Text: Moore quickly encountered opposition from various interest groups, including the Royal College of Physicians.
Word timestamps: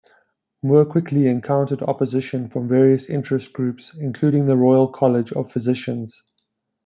Moore 0.63 0.83
quickly 0.83 1.27
encountered 1.27 1.83
opposition 1.83 2.49
from 2.49 2.67
various 2.67 3.05
interest 3.05 3.53
groups, 3.53 3.93
including 3.99 4.47
the 4.47 4.57
Royal 4.57 4.87
College 4.87 5.31
of 5.33 5.51
Physicians. 5.51 6.23